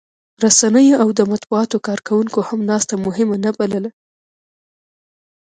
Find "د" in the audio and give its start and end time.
1.17-1.21